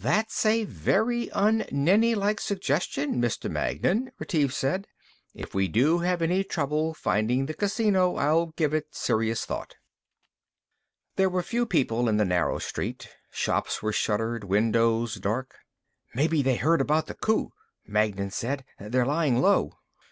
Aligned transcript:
"That's 0.00 0.44
a 0.44 0.64
very 0.64 1.30
un 1.30 1.60
Nenni 1.70 2.16
like 2.16 2.40
suggestion, 2.40 3.22
Mr. 3.22 3.48
Magnan," 3.48 4.10
Retief 4.18 4.52
said. 4.52 4.88
"If 5.32 5.54
we 5.54 5.68
have 5.68 6.22
any 6.22 6.42
trouble 6.42 6.92
finding 6.92 7.46
the 7.46 7.54
casino, 7.54 8.16
I'll 8.16 8.46
give 8.56 8.74
it 8.74 8.88
serious 8.96 9.44
thought." 9.44 9.76
There 11.14 11.28
were 11.30 11.44
few 11.44 11.66
people 11.66 12.08
in 12.08 12.16
the 12.16 12.24
narrow 12.24 12.58
street. 12.58 13.10
Shops 13.30 13.80
were 13.80 13.92
shuttered, 13.92 14.42
windows 14.42 15.20
dark. 15.20 15.54
"Maybe 16.16 16.42
they 16.42 16.56
heard 16.56 16.80
about 16.80 17.06
the 17.06 17.14
coup," 17.14 17.52
Magnan 17.86 18.32
said. 18.32 18.64
"They're 18.80 19.06
lying 19.06 19.40
low." 19.40 19.72